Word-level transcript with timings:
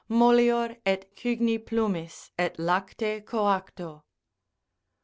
Mollior 0.09 0.77
et 0.83 1.11
cygni 1.15 1.59
plumis, 1.59 2.31
et 2.39 2.57
lacte 2.57 3.23
coacto. 3.23 4.01